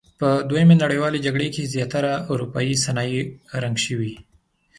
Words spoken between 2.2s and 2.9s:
اورپایي